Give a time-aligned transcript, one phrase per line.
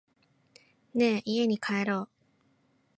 [0.95, 2.09] ねぇ、家に帰ろう。